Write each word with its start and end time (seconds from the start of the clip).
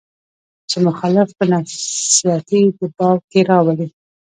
چې 0.69 0.77
مخالف 0.87 1.29
پۀ 1.37 1.43
نفسياتي 1.51 2.61
دباو 2.79 3.15
کښې 3.29 3.41
راولي 3.49 3.87